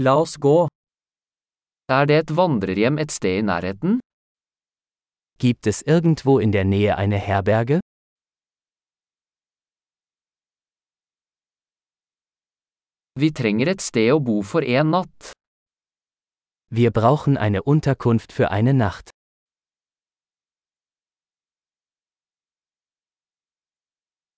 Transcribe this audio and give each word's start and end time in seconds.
La 0.00 0.12
oss 0.14 0.36
gå. 0.38 0.68
Er 1.90 2.04
det 2.06 2.16
et 2.22 2.30
vandrerhjem 2.38 2.98
et 3.02 3.10
sted 3.10 3.40
i 3.40 3.42
nærheten? 3.42 3.98
Gibt 5.42 5.66
es 5.66 5.82
irgendwo 5.82 6.38
in 6.38 6.52
der 6.52 6.64
Nähe 6.64 6.96
eine 6.96 7.18
Herberge? 7.18 7.80
Vi 13.18 13.32
trenger 13.32 13.72
et 13.74 13.82
sted 13.82 14.12
å 14.14 14.20
bo 14.22 14.36
for 14.42 14.62
en 14.62 14.94
natt. 14.94 15.32
Wir 16.70 16.92
brauchen 16.92 17.36
eine 17.36 17.64
Unterkunft 17.64 18.30
für 18.30 18.52
eine 18.52 18.74
Nacht. 18.74 19.10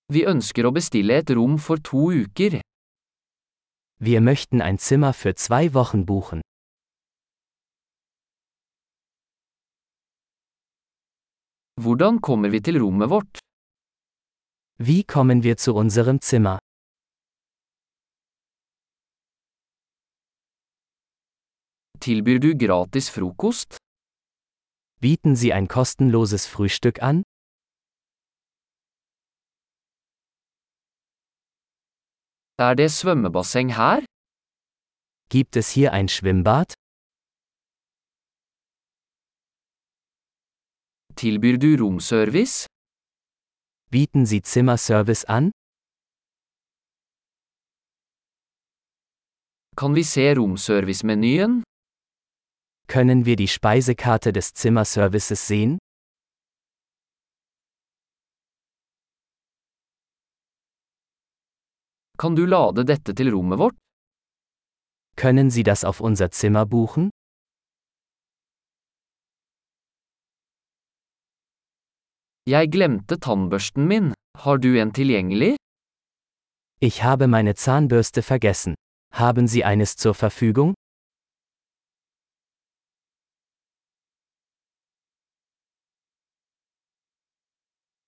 Vi 0.09 0.25
ønsker 0.25 0.65
å 0.65 0.73
bestille 0.73 1.21
et 1.21 1.29
rom 1.29 1.59
for 1.59 1.77
to 1.77 2.09
uker. 2.09 2.61
Wir 4.03 4.19
möchten 4.19 4.61
ein 4.61 4.79
Zimmer 4.79 5.13
für 5.13 5.35
zwei 5.35 5.75
Wochen 5.75 6.07
buchen. 6.07 6.41
Hvordan 11.79 12.19
kommer 12.19 12.51
vi 12.51 12.61
til 12.61 12.79
rommet 12.79 13.09
vårt? 13.11 13.39
Wie 14.79 15.03
kommen 15.03 15.43
wir 15.43 15.57
zu 15.57 15.75
unserem 15.75 16.19
Zimmer? 16.19 16.57
Tilbyr 21.99 22.39
du 22.39 22.57
gratis 22.57 23.09
frokost? 23.09 23.77
Bieten 24.99 25.35
Sie 25.35 25.53
ein 25.53 25.67
kostenloses 25.67 26.47
Frühstück 26.47 27.03
an? 27.03 27.21
Er 32.67 32.73
det 32.79 32.89
svømmebasseng 32.91 33.69
her? 33.79 33.99
Gibt 35.33 35.55
es 35.61 35.67
hier 35.75 35.89
ein 35.97 36.07
Schwimmbad? 36.15 36.69
Tilbyr 41.15 41.57
du 41.63 41.71
romservice? 41.83 42.67
Bieten 43.91 44.25
Sie 44.25 44.41
Zimmerservice 44.51 45.23
an? 45.37 45.51
Kan 49.79 49.95
vi 49.95 50.03
se 50.03 50.35
romservice-menyen? 50.39 51.63
Können 52.87 53.25
wir 53.25 53.37
die 53.37 53.47
Speisekarte 53.47 54.31
des 54.33 54.53
Zimmerservices 54.53 55.47
sehen? 55.47 55.79
Kan 62.21 62.35
du 62.35 62.45
lade 62.45 62.83
dette 62.85 63.15
til 63.17 63.31
rommet 63.33 63.57
vårt? 63.57 63.75
Können 65.17 65.49
Sie 65.49 65.63
das 65.63 65.83
auf 65.83 66.01
unser 66.01 66.29
Zimmer 66.29 66.65
buchen? 66.65 67.09
Jeg 72.45 72.69
glemte 72.75 73.17
tannbørsten 73.17 73.87
min. 73.87 74.13
Har 74.37 74.57
du 74.57 74.77
en 74.77 74.91
tilgjengelig? 74.93 75.55
Ich 76.79 77.01
habe 77.01 77.27
meine 77.27 77.55
Zahnbürste 77.55 78.21
vergessen. 78.21 78.75
Haben 79.13 79.47
Sie 79.47 79.63
eines 79.63 79.95
zur 79.95 80.13
Verfügung? 80.13 80.75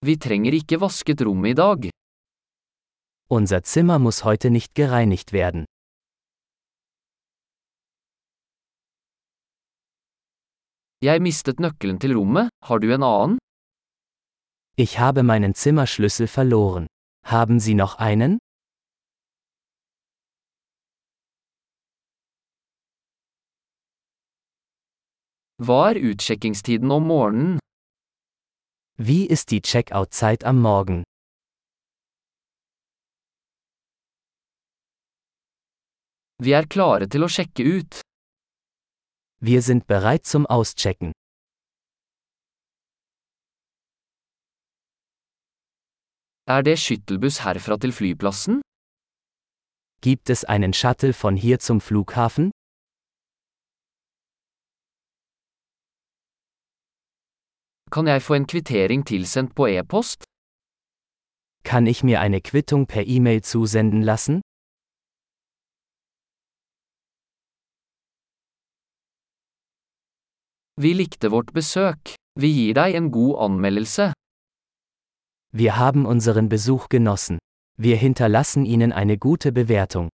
Vi 0.05 0.17
trenger 0.17 0.53
ikke 0.53 0.77
vasket 0.77 1.21
rommet 1.25 1.49
i 1.49 1.53
dag. 1.53 2.02
Unser 3.29 3.63
Zimmer 3.63 3.99
muss 3.99 4.23
heute 4.23 4.49
nicht 4.49 4.75
gereinigt 4.75 5.33
werden. 5.33 5.65
Jeg 11.01 11.21
mistet 11.21 11.59
nøkkelen 11.59 11.99
til 11.99 12.13
rommet, 12.17 12.49
har 12.67 12.77
du 12.79 12.87
en 12.95 13.03
annen? 13.03 13.37
Ich 14.77 14.99
habe 14.99 15.23
meinen 15.23 15.53
Zimmerschlüssel 15.53 16.27
verloren. 16.27 16.87
Haben 17.25 17.59
Sie 17.59 17.73
noch 17.73 17.95
einen? 17.99 18.39
Hva 25.65 25.91
er 25.91 25.97
utsjekkingstiden 26.09 26.91
om 26.91 27.07
morgenen? 27.07 27.59
Wie 28.97 29.25
ist 29.25 29.51
die 29.51 29.61
Checkout-Zeit 29.61 30.43
am 30.43 30.61
Morgen? 30.61 31.03
Vi 36.43 36.51
er 36.51 36.65
klare 36.67 37.05
til 37.07 37.23
å 37.23 37.29
sjekke 37.31 37.63
ut. 37.63 37.99
Wir 39.39 39.61
sind 39.61 39.85
bereit 39.87 40.25
zum 40.27 40.43
Auschecken. 40.55 41.13
Er 46.55 46.61
det 46.67 46.75
skyttelbuss 46.83 47.37
herfra 47.45 47.77
til 47.77 47.95
flyplassen? 47.95 48.59
Gibt 50.01 50.29
es 50.29 50.43
einen 50.43 50.73
Shuttle 50.73 51.13
von 51.13 51.37
hier 51.37 51.59
zum 51.59 51.79
Flughafen? 51.79 52.51
Kan 57.91 58.07
jeg 58.07 58.21
få 58.21 58.33
en 58.33 58.47
kvittering 58.51 59.05
tilsendt 59.05 59.55
på 59.55 59.67
e-post? 59.67 60.23
Kann 61.63 61.87
ich 61.87 62.03
mir 62.03 62.19
eine 62.19 62.41
Quittung 62.41 62.85
per 62.85 63.03
E-Mail 63.07 63.41
zusenden 63.43 64.01
lassen? 64.01 64.41
Vi 70.81 70.93
likte 70.93 71.29
vårt 71.29 71.53
besøk. 71.53 72.15
Vi 72.39 72.49
gir 72.49 72.73
deg 72.73 72.95
en 72.97 73.11
god 73.11 73.35
anmeldelse. 73.45 74.11
Wir 75.53 75.77
haben 75.77 76.07
unseren 76.07 76.49
Besuch 76.49 76.89
genossen. 76.89 77.37
Wir 77.77 77.95
hinterlassen 77.95 78.65
Ihnen 78.65 78.91
eine 78.91 79.17
gute 79.17 79.51
Bewertung. 79.51 80.09